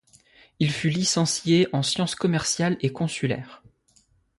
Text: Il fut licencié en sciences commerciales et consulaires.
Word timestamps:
Il 0.57 0.71
fut 0.71 0.89
licencié 0.89 1.67
en 1.73 1.83
sciences 1.83 2.15
commerciales 2.15 2.75
et 2.81 2.91
consulaires. 2.91 3.61